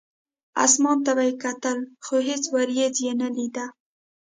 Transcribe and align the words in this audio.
اسمان 0.65 0.97
ته 1.05 1.11
به 1.17 1.23
یې 1.27 1.33
کتل، 1.43 1.77
خو 2.05 2.15
هېڅ 2.29 2.43
ورېځ 2.55 2.95
یې 3.05 3.13
نه 3.21 3.29
لیده. 3.35 3.65